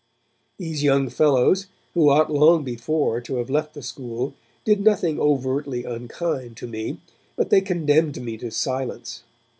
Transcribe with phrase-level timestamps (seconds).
[0.57, 4.33] These young fellows, who ought long before to have left the school,
[4.65, 6.99] did nothing overtly unkind to me,
[7.35, 9.21] but they condemned me to silence.